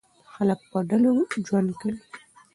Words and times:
خلک 0.33 0.59
په 0.71 0.77
ډلو 0.89 1.11
کې 1.31 1.39
ژوند 1.47 1.69
کوي. 1.79 1.99